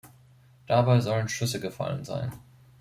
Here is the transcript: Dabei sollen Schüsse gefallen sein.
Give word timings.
Dabei 0.65 0.99
sollen 0.99 1.29
Schüsse 1.29 1.59
gefallen 1.59 2.05
sein. 2.05 2.31